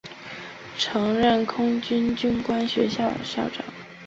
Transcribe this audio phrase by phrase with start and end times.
[0.79, 3.63] 曾任空军军官学校校长。